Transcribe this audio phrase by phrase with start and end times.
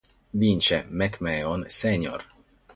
[0.33, 2.21] Vince McMahon Sr.